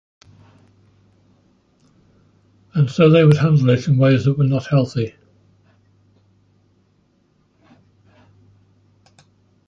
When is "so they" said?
2.89-3.23